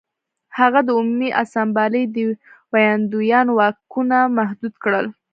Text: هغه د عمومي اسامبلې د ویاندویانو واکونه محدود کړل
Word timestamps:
هغه 0.59 0.79
د 0.83 0.89
عمومي 0.97 1.29
اسامبلې 1.43 2.03
د 2.15 2.17
ویاندویانو 2.73 3.51
واکونه 3.59 4.17
محدود 4.37 4.73
کړل 4.83 5.05